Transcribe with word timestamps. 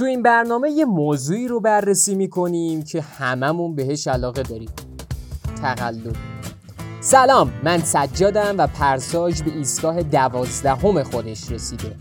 تو 0.00 0.06
این 0.06 0.22
برنامه 0.22 0.70
یه 0.70 0.84
موضوعی 0.84 1.48
رو 1.48 1.60
بررسی 1.60 2.14
می‌کنیم 2.14 2.82
که 2.82 3.00
هممون 3.00 3.74
بهش 3.74 4.08
علاقه 4.08 4.42
داریم. 4.42 4.70
تقلب. 5.62 6.16
سلام 7.00 7.52
من 7.64 7.78
سجادم 7.78 8.54
و 8.58 8.66
پرساج 8.66 9.42
به 9.42 9.50
ایستگاه 9.50 10.02
دوازدهم 10.02 11.02
خودش 11.02 11.52
رسیده. 11.52 11.96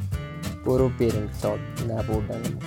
برو 0.65 0.89
بریم 0.89 1.29
تا 1.41 1.55
نبردنمون. 1.89 2.59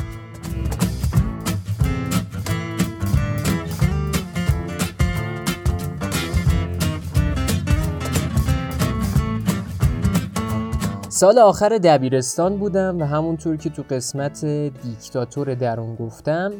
سال 11.23 11.39
آخر 11.39 11.69
دبیرستان 11.69 12.57
بودم 12.57 13.01
و 13.01 13.05
همونطور 13.05 13.57
که 13.57 13.71
تو 13.71 13.83
قسمت 13.91 14.45
دیکتاتور 14.45 15.55
درون 15.55 15.95
گفتم 15.95 16.53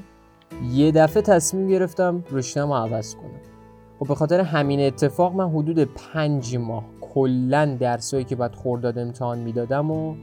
یه 0.73 0.93
دفعه 0.93 1.23
تصمیم 1.23 1.69
گرفتم 1.69 2.25
رشتم 2.31 2.69
رو 2.69 2.75
عوض 2.75 3.15
کنم. 3.15 3.31
و 3.31 3.99
خب 3.99 4.09
به 4.09 4.15
خاطر 4.15 4.41
همین 4.41 4.81
اتفاق 4.81 5.35
من 5.35 5.51
حدود 5.51 5.79
پنج 5.79 6.57
ماه 6.57 6.85
کلا 7.01 7.77
درسایی 7.81 8.25
که 8.25 8.37
باید 8.37 8.55
خورداد 8.55 8.99
امتحان 8.99 9.39
می‌دادم 9.39 9.91
و 9.91 10.15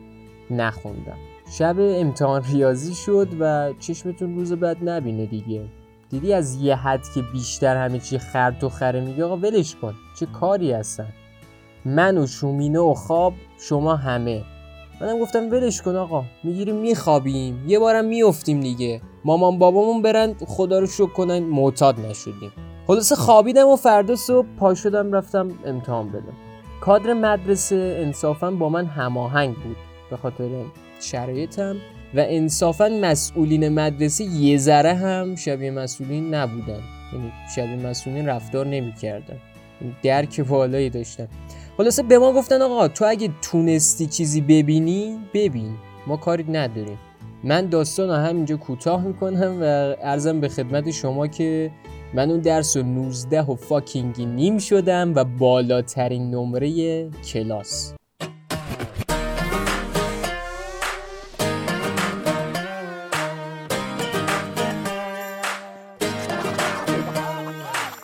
نخوندم. 0.51 1.17
شب 1.57 1.75
امتحان 1.79 2.43
ریاضی 2.51 2.93
شد 2.93 3.27
و 3.39 3.73
چشمتون 3.79 4.35
روز 4.35 4.53
بعد 4.53 4.89
نبینه 4.89 5.25
دیگه. 5.25 5.65
دیدی 6.09 6.33
از 6.33 6.55
یه 6.55 6.75
حد 6.75 7.03
که 7.15 7.21
بیشتر 7.33 7.77
همه 7.77 7.99
چی 7.99 8.17
خرد 8.17 8.63
و 8.63 8.69
خره 8.69 9.01
میگه 9.01 9.23
آقا 9.23 9.37
ولش 9.37 9.75
کن. 9.75 9.93
چه 10.19 10.25
کاری 10.25 10.71
هستن؟ 10.71 11.07
من 11.85 12.17
و 12.17 12.27
شومینه 12.27 12.79
و 12.79 12.93
خواب 12.93 13.33
شما 13.59 13.95
همه. 13.95 14.43
منم 15.01 15.19
گفتم 15.19 15.51
ولش 15.51 15.81
کن 15.81 15.95
آقا 15.95 16.23
می‌گیریم 16.43 16.75
میخوابیم. 16.75 17.63
یه 17.67 17.79
بارم 17.79 18.05
میفتیم 18.05 18.59
دیگه. 18.59 19.01
مامان 19.25 19.59
بابامون 19.59 20.01
برن 20.01 20.33
خدا 20.47 20.79
رو 20.79 20.87
شکر 20.87 21.05
کنن 21.05 21.39
معتاد 21.39 21.99
نشدیم. 21.99 22.51
خلاصه 22.87 23.15
خوابیدم 23.15 23.67
و 23.67 23.75
فردا 23.75 24.15
صبح 24.15 24.47
پا 24.59 24.75
شدم 24.75 25.13
رفتم 25.13 25.51
امتحان 25.65 26.09
بدم. 26.09 26.33
کادر 26.81 27.13
مدرسه 27.13 27.97
انصافا 27.99 28.51
با 28.51 28.69
من 28.69 28.85
هماهنگ 28.85 29.55
بود. 29.55 29.77
به 30.09 30.17
خاطر 30.17 30.49
شرایطم 31.01 31.75
و 32.15 32.25
انصافا 32.27 32.89
مسئولین 33.01 33.69
مدرسه 33.69 34.23
یه 34.23 34.57
ذره 34.57 34.93
هم 34.93 35.35
شبیه 35.35 35.71
مسئولین 35.71 36.33
نبودن. 36.33 36.79
یعنی 37.13 37.31
شبیه 37.55 37.89
مسئولین 37.89 38.27
رفتار 38.27 38.67
نمی‌کردن. 38.67 39.37
درک 40.03 40.41
بالایی 40.41 40.89
داشتن. 40.89 41.27
خلاصه 41.79 42.03
به 42.03 42.17
ما 42.17 42.33
گفتن 42.33 42.61
آقا 42.61 42.87
تو 42.87 43.05
اگه 43.05 43.29
تونستی 43.41 44.07
چیزی 44.07 44.41
ببینی 44.41 45.19
ببین. 45.33 45.75
ما 46.07 46.17
کاری 46.17 46.43
نداریم. 46.43 46.97
من 47.43 47.65
داستان 47.65 48.09
رو 48.09 48.15
همینجا 48.15 48.57
کوتاه 48.57 49.03
می‌کنم 49.03 49.57
و 49.61 49.65
ارزم 50.01 50.39
به 50.39 50.49
خدمت 50.49 50.91
شما 50.91 51.27
که 51.27 51.71
من 52.13 52.31
اون 52.31 52.39
درس 52.39 52.77
و 52.77 52.83
19 52.83 53.41
و 53.41 53.55
فاکینگی 53.55 54.25
نیم 54.25 54.57
شدم 54.57 55.15
و 55.15 55.23
بالاترین 55.23 56.31
نمره 56.31 57.09
کلاس. 57.09 57.93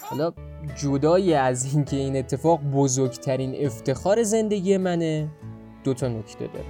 حالا 0.02 0.34
جدای 0.66 1.34
از 1.34 1.74
اینکه 1.74 1.98
این 1.98 2.18
اتفاق 2.18 2.62
بزرگترین 2.62 3.66
افتخار 3.66 4.24
زندگی 4.24 4.78
منه 4.78 5.28
دو 5.84 5.94
تا 5.94 6.08
نکته 6.08 6.48
داره. 6.48 6.66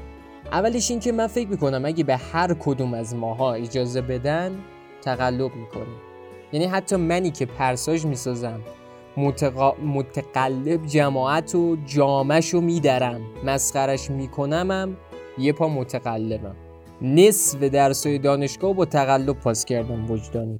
اولش 0.52 0.92
این 0.92 1.00
که 1.00 1.12
من 1.12 1.28
فکر 1.28 1.48
می‌کنم 1.48 1.86
اگه 1.86 2.04
به 2.04 2.16
هر 2.18 2.54
کدوم 2.54 2.94
از 2.94 3.16
ماها 3.16 3.54
اجازه 3.54 4.02
بدن 4.02 4.52
تقلب 5.02 5.56
می‌کنیم. 5.56 5.98
یعنی 6.54 6.66
حتی 6.66 6.96
منی 6.96 7.32
که 7.32 7.46
پرساژ 7.46 8.06
می‌سازم 8.06 8.62
متقا... 9.18 9.74
متقلب 9.74 10.86
جماعت 10.86 11.56
و 11.56 11.78
جامش 11.86 12.50
رو 12.50 12.62
میدرم 12.62 13.22
مسخرش 13.46 14.10
میکنمم 14.12 14.98
یه 15.38 15.54
پا 15.54 15.68
متقلبم. 15.68 16.56
نصف 17.02 17.64
درسای 17.64 18.18
دانشگاه 18.18 18.74
با 18.74 18.86
تقلب 18.86 19.40
پاس 19.40 19.66
کردم 19.66 20.12
وجدانی. 20.12 20.60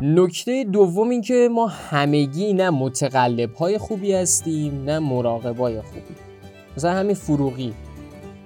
نکته 0.00 0.64
دوم 0.64 1.10
این 1.10 1.22
که 1.22 1.48
ما 1.52 1.66
همگی 1.66 2.52
نه 2.52 2.70
متقلب 2.70 3.54
های 3.54 3.78
خوبی 3.78 4.12
هستیم 4.12 4.84
نه 4.84 4.98
مراقب 4.98 5.58
های 5.58 5.82
خوبی. 5.82 6.00
مثلا 6.76 6.92
همین 6.92 7.14
فروغی. 7.14 7.74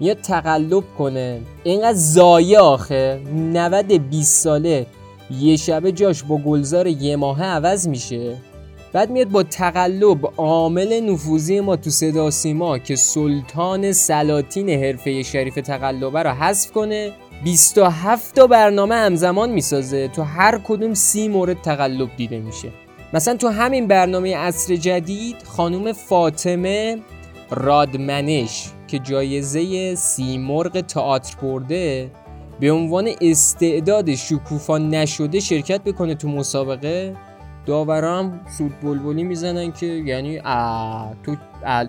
میاد 0.01 0.21
تقلب 0.21 0.85
کنه. 0.99 1.41
اینقدر 1.65 1.99
زایه 1.99 2.59
آخه. 2.59 3.21
90 3.35 4.09
20 4.11 4.43
ساله. 4.43 4.87
یه 5.31 5.57
شبه 5.57 5.93
جاش 5.93 6.23
با 6.23 6.37
گلزار 6.39 6.87
یه 6.87 7.17
ماهه 7.17 7.45
عوض 7.45 7.89
میشه. 7.89 8.37
بعد 8.93 9.11
میاد 9.11 9.29
با 9.29 9.43
تقلب 9.43 10.33
عامل 10.37 11.01
نفوذی 11.01 11.61
ما 11.61 11.77
تو 11.77 11.91
صدا 11.91 12.31
سیما 12.31 12.79
که 12.79 12.97
سلطان 12.97 13.93
سلاطین 13.93 14.71
حرفه 14.71 15.23
شریف 15.23 15.55
تقلبه 15.55 16.23
رو 16.23 16.31
حذف 16.31 16.73
کنه 16.73 17.13
27 17.45 18.35
تا 18.35 18.47
برنامه 18.47 18.95
همزمان 18.95 19.51
می‌سازه 19.51 20.09
تو 20.09 20.23
هر 20.23 20.61
کدوم 20.65 20.95
سی 20.95 21.29
مورد 21.29 21.63
تقلب 21.63 22.09
دیده 22.17 22.39
میشه. 22.39 22.69
مثلا 23.13 23.37
تو 23.37 23.49
همین 23.49 23.87
برنامه 23.87 24.37
عصر 24.37 24.77
جدید 24.77 25.37
خانوم 25.43 25.93
فاطمه 25.93 26.99
رادمنش 27.51 28.69
که 28.89 28.99
جایزه 28.99 29.95
سی 29.95 30.39
مرغ 30.39 30.81
تئاتر 30.81 31.37
برده 31.43 32.11
به 32.61 32.73
عنوان 32.73 33.11
استعداد 33.21 34.15
شکوفا 34.15 34.79
نشده 34.79 35.41
شرکت 35.41 35.85
بکنه 35.85 36.15
تو 36.15 36.29
مسابقه. 36.29 37.17
داورام 37.69 38.41
سود 38.59 38.81
بلبلی 38.83 39.25
می‌زنن 39.25 39.73
که 39.73 39.87
یعنی 39.87 40.41
تو 41.23 41.37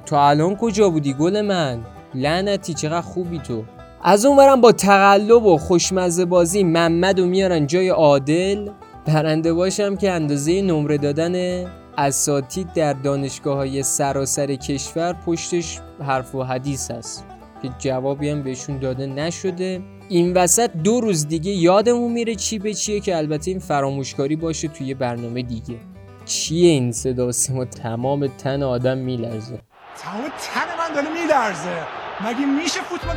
تو 0.06 0.16
الان 0.16 0.56
کجا 0.56 0.90
بودی 0.90 1.14
گل 1.14 1.42
من؟ 1.42 1.80
لعنتی 2.16 2.74
چقدر 2.74 3.02
خوبی 3.02 3.40
تو. 3.40 3.64
از 4.04 4.26
اون 4.26 4.62
با 4.62 4.72
تقلب 4.72 5.46
و 5.46 5.58
خوشمزه 5.58 6.26
بازی 6.26 6.64
محمد 6.64 7.20
رو 7.20 7.26
میارن 7.26 7.68
جای 7.68 7.90
عادل. 7.90 8.70
برنده 9.06 9.54
باشم 9.54 9.96
که 9.96 10.12
اندازه 10.12 10.62
نمره 10.62 10.98
دادن 10.98 11.66
اساتید 11.98 12.74
در 12.74 12.94
دانشگاه 12.94 13.58
های 13.58 13.84
سراسر 13.84 14.56
کشور 14.56 15.14
پشتش 15.14 15.80
حرف 16.08 16.36
و 16.36 16.44
حدیث 16.44 16.92
هست 16.92 17.26
که 17.62 17.70
جوابی 17.78 18.30
هم 18.30 18.44
بهشون 18.44 18.80
داده 18.80 19.06
نشده. 19.06 19.82
این 20.12 20.34
وسط 20.34 20.72
دو 20.84 21.02
روز 21.02 21.28
دیگه 21.28 21.52
یادمون 21.52 22.12
میره 22.12 22.36
چی 22.36 22.60
به 22.60 22.74
چیه 22.74 23.00
که 23.00 23.18
البته 23.18 23.52
این 23.52 23.60
فراموشکاری 23.60 24.36
باشه 24.36 24.68
توی 24.68 24.94
برنامه 24.94 25.42
دیگه. 25.42 25.76
چیه 26.26 26.70
این 26.70 26.92
صدا؟ 26.92 27.32
سیما 27.32 27.66
تمام 27.66 28.28
تن 28.28 28.64
آدم 28.64 28.98
میلرزه. 28.98 29.60
تمام 29.98 30.24
تن 30.40 30.78
من 30.78 30.96
داره 30.96 31.22
میلرزه. 31.22 31.84
مگه 32.26 32.46
میشه 32.46 32.82
فوتبال؟ 32.82 33.16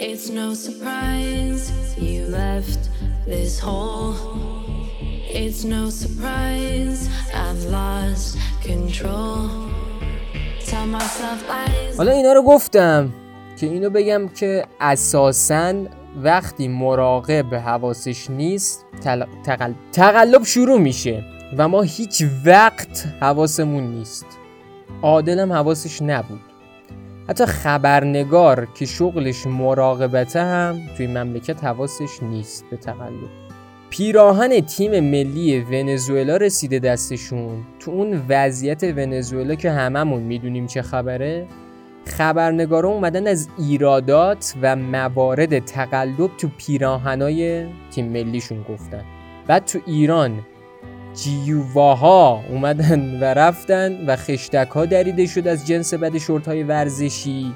It's 0.00 0.30
no 0.30 0.54
surprise 0.54 1.64
you 1.98 2.20
left 2.40 2.82
this 3.26 3.58
hole. 3.58 4.79
It's 5.32 5.64
no 5.64 5.90
surprise 5.90 7.08
I've 7.32 7.64
lost 7.70 8.36
control. 8.66 9.70
حالا 11.98 12.12
اینا 12.12 12.32
رو 12.32 12.42
گفتم 12.42 13.12
که 13.56 13.66
اینو 13.66 13.90
بگم 13.90 14.28
که 14.28 14.64
اساساً 14.80 15.74
وقتی 16.22 16.68
مراقب 16.68 17.54
حواسش 17.54 18.30
نیست 18.30 18.86
تقل... 19.44 19.72
تقلب 19.92 20.44
شروع 20.44 20.78
میشه 20.78 21.24
و 21.58 21.68
ما 21.68 21.82
هیچ 21.82 22.24
وقت 22.44 23.06
حواسمون 23.20 23.84
نیست. 23.84 24.26
عادلم 25.02 25.52
حواسش 25.52 26.02
نبود. 26.02 26.40
حتی 27.28 27.46
خبرنگار 27.46 28.66
که 28.74 28.86
شغلش 28.86 29.46
مراقبته 29.46 30.42
هم 30.42 30.80
توی 30.96 31.06
مملکت 31.06 31.64
حواسش 31.64 32.22
نیست 32.22 32.64
به 32.70 32.76
تقلب. 32.76 33.49
پیراهن 33.90 34.60
تیم 34.60 35.00
ملی 35.00 35.60
ونزوئلا 35.60 36.36
رسیده 36.36 36.78
دستشون. 36.78 37.64
تو 37.80 37.90
اون 37.90 38.22
وضعیت 38.28 38.84
ونزوئلا 38.84 39.54
که 39.54 39.70
هممون 39.70 40.22
می‌دونیم 40.22 40.66
چه 40.66 40.82
خبره 40.82 41.46
خبرنگارا 42.04 42.88
اومدن 42.88 43.26
از 43.26 43.48
ایرادات 43.58 44.54
و 44.62 44.76
موارد 44.76 45.58
تقلب 45.58 46.30
تو 46.38 46.48
پیراهنای 46.58 47.66
تیم 47.90 48.06
ملیشون 48.06 48.62
گفتن. 48.62 49.04
بعد 49.46 49.64
تو 49.64 49.78
ایران 49.86 50.40
جیوواها 51.14 52.44
اومدن 52.50 53.20
و 53.20 53.24
رفتن 53.24 54.06
و 54.06 54.16
خشتک 54.16 54.68
ها 54.68 54.86
دریده 54.86 55.26
شد 55.26 55.48
از 55.48 55.66
جنس 55.66 55.94
بد 55.94 56.18
شورت 56.18 56.48
های 56.48 56.62
ورزشی. 56.62 57.54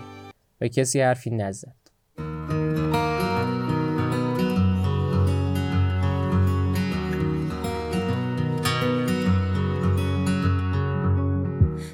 و 0.60 0.68
کسی 0.68 1.00
حرفی 1.00 1.30
نزد 1.30 1.83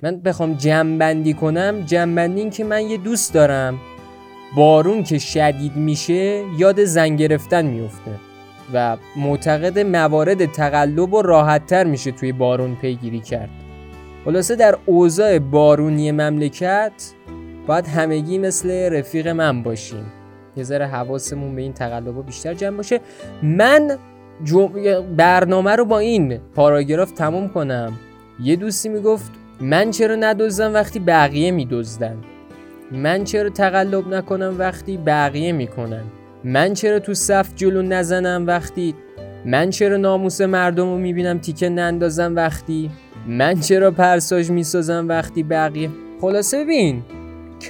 من 0.02 0.20
بخوام 0.20 0.54
جمع 0.54 1.32
کنم 1.32 1.80
جمع 1.86 2.22
این 2.22 2.50
که 2.50 2.64
من 2.64 2.82
یه 2.82 2.96
دوست 2.96 3.34
دارم. 3.34 3.78
بارون 4.56 5.02
که 5.02 5.18
شدید 5.18 5.76
میشه 5.76 6.44
یاد 6.58 6.84
زن 6.84 7.16
گرفتن 7.16 7.66
میفته. 7.66 8.10
و 8.74 8.96
معتقد 9.16 9.78
موارد 9.78 10.52
تقلب 10.52 11.14
و 11.14 11.22
راحتتر 11.22 11.84
میشه 11.84 12.10
توی 12.10 12.32
بارون 12.32 12.74
پیگیری 12.74 13.20
کرد. 13.20 13.48
خلاصه 14.24 14.56
در 14.56 14.78
اوضاع 14.86 15.38
بارونی 15.38 16.12
مملکت 16.12 16.92
باید 17.66 17.86
همگی 17.86 18.38
مثل 18.38 18.70
رفیق 18.70 19.28
من 19.28 19.62
باشیم. 19.62 20.12
یه 20.56 20.64
ذره 20.64 20.86
حواسمون 20.86 21.56
به 21.56 21.62
این 21.62 21.72
تقلب 21.72 22.26
بیشتر 22.26 22.54
جمع 22.54 22.76
باشه. 22.76 23.00
من 23.42 23.98
برنامه 25.16 25.76
رو 25.76 25.84
با 25.84 25.98
این 25.98 26.38
پاراگراف 26.54 27.10
تموم 27.10 27.48
کنم. 27.48 27.92
یه 28.42 28.56
دوستی 28.56 28.88
می‌گفت 28.88 29.32
من 29.60 29.90
چرا 29.90 30.14
ندزدم 30.14 30.74
وقتی 30.74 30.98
بقیه 30.98 31.50
میدزدن؟ 31.50 32.16
من 32.92 33.24
چرا 33.24 33.50
تقلب 33.50 34.14
نکنم 34.14 34.54
وقتی 34.58 34.96
بقیه 34.96 35.52
می‌کنن؟ 35.52 36.02
من 36.44 36.74
چرا 36.74 36.98
تو 36.98 37.14
صف 37.14 37.54
جلو 37.56 37.82
نزنم 37.82 38.46
وقتی؟ 38.46 38.94
من 39.44 39.70
چرا 39.70 39.96
ناموس 39.96 40.40
مردم 40.40 40.84
رو 40.84 40.98
می‌بینم 40.98 41.38
تیکه 41.38 41.68
نندازم 41.68 42.36
وقتی؟ 42.36 42.90
من 43.26 43.60
چرا 43.60 43.90
پرساج 43.90 44.50
می‌سازم 44.50 45.08
وقتی 45.08 45.42
بقیه؟ 45.42 45.90
خلاصه 46.20 46.64
ببین 46.64 47.02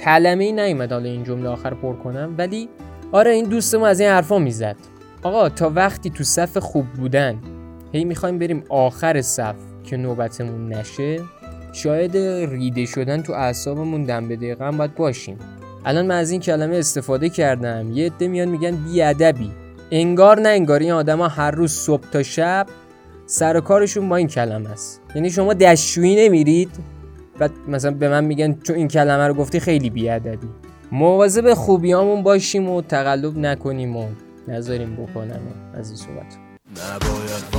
کلمه 0.03 0.43
ای 0.43 0.51
نیومد 0.51 0.91
حالا 0.91 1.09
این 1.09 1.23
جمله 1.23 1.49
آخر 1.49 1.73
پر 1.73 1.93
کنم 1.93 2.35
ولی 2.37 2.69
آره 3.11 3.31
این 3.31 3.45
دوستمون 3.45 3.89
از 3.89 3.99
این 3.99 4.09
حرفا 4.09 4.39
می‌زد. 4.39 4.75
آقا 5.23 5.49
تا 5.49 5.71
وقتی 5.75 6.09
تو 6.09 6.23
صف 6.23 6.57
خوب 6.57 6.85
بودن 6.85 7.35
هی 7.91 8.05
می‌خوایم 8.05 8.39
بریم 8.39 8.63
آخر 8.69 9.21
صف 9.21 9.55
که 9.83 9.97
نوبتمون 9.97 10.73
نشه؟ 10.73 11.19
شاید 11.71 12.17
ریده 12.51 12.85
شدن 12.85 13.21
تو 13.21 13.33
اعصابمون 13.33 14.03
دم 14.03 14.27
به 14.27 14.35
دقیقه 14.35 14.65
هم 14.65 14.77
باید 14.77 14.95
باشیم. 14.95 15.37
الان 15.85 16.05
من 16.05 16.15
از 16.15 16.31
این 16.31 16.41
کلمه 16.41 16.77
استفاده 16.77 17.29
کردم. 17.29 17.91
یه 17.91 18.05
عده 18.05 18.27
میان 18.27 18.47
میگن 18.47 18.71
بیادبی. 18.71 19.51
انگار 19.91 20.39
نه 20.39 20.49
انگار. 20.49 20.79
این 20.79 20.91
آدما 20.91 21.27
هر 21.27 21.51
روز 21.51 21.71
صبح 21.71 22.09
تا 22.11 22.23
شب 22.23 22.67
سر 23.25 23.59
کارشون 23.59 24.09
با 24.09 24.15
این 24.15 24.27
کلمه 24.27 24.69
است. 24.69 25.01
یعنی 25.15 25.29
شما 25.31 25.53
دشویی 25.53 26.15
نمیرید 26.15 26.69
بعد 27.39 27.51
مثلا 27.67 27.91
به 27.91 28.09
من 28.09 28.23
میگن 28.23 28.59
چون 28.63 28.75
این 28.75 28.87
کلمه 28.87 29.27
رو 29.27 29.33
گفتی 29.33 29.59
خیلی 29.59 29.89
بیادبی. 29.89 30.47
مواظب 30.91 31.53
خوبیامون 31.53 32.23
باشیم 32.23 32.69
و 32.69 32.81
تقلب 32.81 33.37
نکنیم 33.37 33.97
و 33.97 34.05
نذاریم 34.47 34.95
بکنن 34.95 35.39
از 35.73 35.87
این 35.87 35.97
صحبت. 35.97 36.37
نباید 36.71 37.51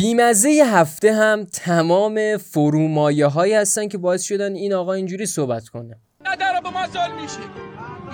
بیمزه 0.00 0.48
هفته 0.48 1.14
هم 1.14 1.44
تمام 1.44 2.36
فرومایه 2.36 3.26
هایی 3.26 3.54
هستن 3.54 3.88
که 3.88 3.98
باعث 3.98 4.22
شدن 4.22 4.54
این 4.54 4.72
آقا 4.72 4.92
اینجوری 4.92 5.26
صحبت 5.26 5.68
کنه. 5.68 5.96
نداره 6.24 6.60
به 6.60 6.70
ما 6.70 6.86
سال 6.86 7.10
میشه. 7.20 7.38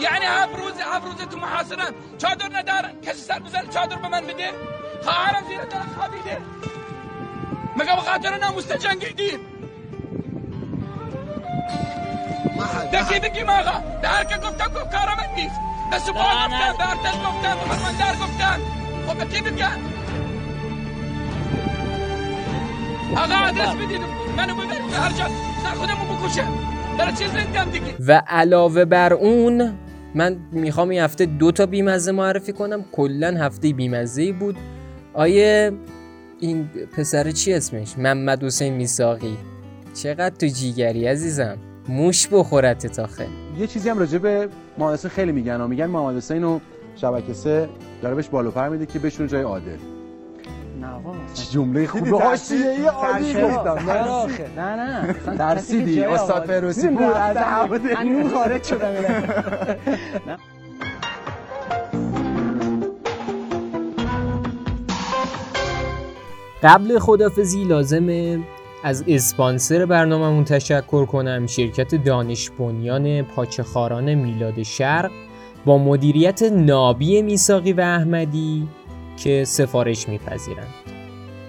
یعنی 0.00 0.24
هفت 0.24 0.56
روز 0.58 0.72
هفت 0.80 1.06
روز 1.06 1.28
تو 1.28 1.36
محاصرن 1.36 1.94
چادر 2.18 2.58
ندارن 2.58 3.00
کسی 3.02 3.20
سر 3.20 3.38
بزن 3.38 3.66
چادر 3.70 3.96
به 3.96 4.08
من 4.08 4.20
بده؟ 4.20 4.50
خواهرم 5.02 5.48
زیر 5.48 5.58
در 5.64 5.80
خوابیده. 5.96 6.38
مگه 7.76 7.96
به 7.96 8.02
خاطر 8.02 8.38
ناموس 8.38 8.72
جنگیدیم 8.72 9.38
دکی 12.92 13.20
بگیم 13.20 13.50
آقا. 13.50 13.82
در 14.02 14.24
که 14.24 14.36
گفتم 14.36 14.72
گفت 14.74 14.92
کارم 14.92 15.16
نیست. 15.36 15.60
به 15.90 15.98
سپاه 15.98 16.48
گفتم 16.48 16.76
به 16.78 16.90
ارتش 16.90 17.16
گفتم 17.16 17.56
به 17.68 17.82
من 17.82 17.96
در 17.98 18.12
گفتم. 18.12 18.60
خب 19.06 19.18
به 19.18 19.34
کی 19.34 19.42
بگم؟ 19.42 19.93
آقا 23.10 23.34
آدرس 23.34 23.74
بدید 23.74 24.00
منو 24.36 24.54
ببرید 24.54 24.92
هر 24.92 25.10
جا. 25.10 25.24
سر 25.62 25.70
خودمو 25.74 26.26
بکشم 26.26 26.52
در 26.98 27.10
چیز 27.10 27.30
دیگه؟ 27.72 27.94
و 28.06 28.22
علاوه 28.26 28.84
بر 28.84 29.12
اون 29.12 29.72
من 30.14 30.36
می‌خوام 30.52 30.88
این 30.88 31.00
هفته 31.00 31.26
دو 31.26 31.52
تا 31.52 31.66
بیمزه 31.66 32.12
معرفی 32.12 32.52
کنم. 32.52 32.84
کلا 32.92 33.36
هفته 33.38 33.72
بیمزه 33.72 34.32
بود. 34.32 34.56
آیه 35.14 35.72
این 36.40 36.68
پسر 36.96 37.30
چی 37.30 37.52
اسمش؟ 37.52 37.98
محمد 37.98 38.44
حسین 38.44 38.74
میساقی 38.74 39.36
چقدر 39.94 40.34
تو 40.34 40.46
جیگری 40.46 41.06
عزیزم. 41.06 41.56
موش 41.88 42.28
بخورت 42.32 42.86
تا 42.86 43.06
خیلی 43.06 43.30
یه 43.58 43.66
چیزی 43.66 43.88
هم 43.88 43.98
راجع 43.98 44.18
به 44.18 44.48
محمد 44.78 45.08
خیلی 45.08 45.32
میگن 45.32 45.60
و 45.60 45.68
میگن 45.68 45.86
محمد 45.86 46.16
حسین 46.16 46.44
و 46.44 46.58
شبکه 46.96 47.32
سه 47.32 47.68
داره 48.02 48.14
بهش 48.14 48.28
بالو 48.28 48.50
پر 48.50 48.68
میده 48.68 48.86
که 48.86 48.98
بهشون 48.98 49.26
جای 49.26 49.42
عادل. 49.42 49.93
چه 51.34 51.44
جمله 51.44 51.86
خوبه؟ 51.86 52.10
حاشیه 52.10 52.70
ای 52.70 52.86
عالی 52.86 53.34
گفتم 53.34 53.90
نه؟ 54.58 54.74
نه 54.74 55.14
ترسیدی 55.38 56.04
استاد 56.04 56.46
فیروزی 56.46 56.88
بود؟ 56.88 57.02
از 57.02 57.36
انو 57.96 58.28
خارج 58.34 58.64
شدم 58.64 58.94
قبل 66.62 66.98
خدافزی 66.98 67.64
لازمه 67.64 68.38
از 68.84 69.04
اسپانسر 69.08 69.86
برنامهمون 69.86 70.44
تشکر 70.44 71.06
کنم 71.06 71.46
شرکت 71.46 71.94
دانش 71.94 72.50
بنیان 72.50 73.22
پاچخاران 73.22 74.14
میلاد 74.14 74.62
شرق 74.62 75.10
با 75.64 75.78
مدیریت 75.78 76.42
نابی 76.42 77.22
میساقی 77.22 77.72
و 77.72 77.80
احمدی 77.80 78.68
که 79.16 79.44
سفارش 79.44 80.08
میپذیرند. 80.08 80.74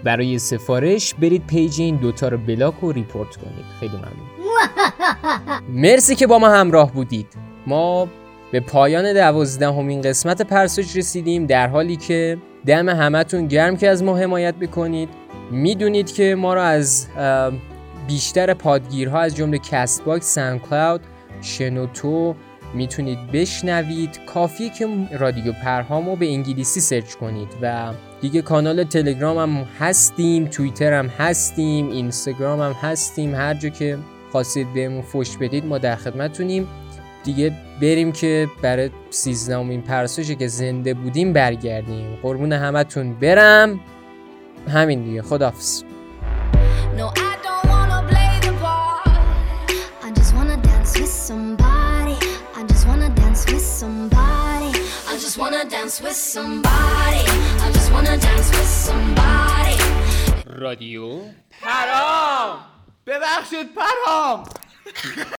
برای 0.03 0.39
سفارش 0.39 1.13
برید 1.13 1.47
پیج 1.47 1.81
این 1.81 1.95
دوتا 1.95 2.27
رو 2.27 2.37
بلاک 2.37 2.83
و 2.83 2.91
ریپورت 2.91 3.35
کنید. 3.35 3.65
خیلی 3.79 3.93
ممنون. 3.97 4.29
مرسی 5.81 6.15
که 6.15 6.27
با 6.27 6.39
ما 6.39 6.49
همراه 6.49 6.91
بودید. 6.91 7.27
ما 7.67 8.07
به 8.51 8.59
پایان 8.59 9.13
دوازدهمین 9.13 10.01
قسمت 10.01 10.41
پرسوج 10.41 10.97
رسیدیم 10.97 11.45
در 11.45 11.67
حالی 11.67 11.95
که 11.95 12.37
دم 12.65 12.89
همتون 12.89 13.47
گرم 13.47 13.77
که 13.77 13.89
از 13.89 14.03
ما 14.03 14.17
حمایت 14.17 14.55
بکنید 14.55 15.09
می‌دونید 15.51 16.11
که 16.13 16.35
ما 16.35 16.53
رو 16.53 16.61
از 16.61 17.07
بیشتر 18.07 18.53
پادگیرها 18.53 19.19
از 19.19 19.35
جمله 19.35 19.57
کست 19.57 20.03
باکس، 20.03 20.33
ساوند 20.33 20.61
کلاود، 20.61 21.01
شنوتو 21.41 22.35
می‌تونید 22.75 23.31
بشنوید. 23.31 24.19
کافیه 24.25 24.69
که 24.69 24.87
رادیو 25.11 25.53
پرهامو 25.53 26.15
به 26.15 26.27
انگلیسی 26.27 26.79
سرچ 26.79 27.13
کنید 27.13 27.47
و 27.61 27.93
دیگه 28.21 28.41
کانال 28.41 28.83
تلگرام 28.83 29.37
هم 29.37 29.67
هستیم 29.79 30.45
توییتر 30.45 30.93
هم 30.93 31.07
هستیم 31.07 31.89
اینستاگرام 31.89 32.61
هم 32.61 32.71
هستیم. 32.71 33.35
هر 33.35 33.53
جا 33.53 33.69
که 33.69 33.97
خواستید 34.31 34.73
بهمون 34.73 35.01
فش 35.01 35.37
بدید 35.37 35.65
ما 35.65 35.77
در 35.77 35.95
خدمتونیم. 35.95 36.67
دیگه 37.23 37.51
بریم 37.81 38.11
که 38.11 38.47
برای 38.61 38.89
سیزدهمین 39.09 39.81
پرسوشی 39.81 40.35
که 40.35 40.47
زنده 40.47 40.93
بودیم 40.93 41.33
برگردیم. 41.33 42.15
قربون 42.23 42.53
همتون 42.53 43.13
برم. 43.13 43.79
همین 44.67 45.03
دیگه. 45.03 45.21
خدافز 45.21 45.83
dance 55.84 56.00
with 56.00 56.16
somebody. 56.16 57.24
I 57.64 57.70
just 57.72 57.92
wanna 57.92 58.16
dance 58.16 58.50
with 58.50 58.70
somebody. 58.88 59.76
رادیو 60.46 61.20
پرام 61.60 62.58
ببخشید 63.06 63.74
پرام 63.74 64.44